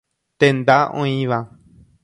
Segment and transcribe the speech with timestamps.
[0.43, 1.41] Tenda oĩva.